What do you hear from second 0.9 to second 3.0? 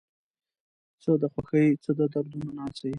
څه د خوښۍ څه د دردونو ناڅي